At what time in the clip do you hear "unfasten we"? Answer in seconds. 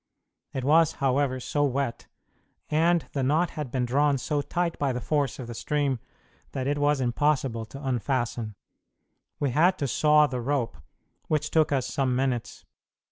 7.87-9.51